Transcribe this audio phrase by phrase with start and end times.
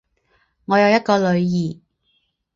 [0.03, 0.05] 我有
[0.89, 1.81] 一个女儿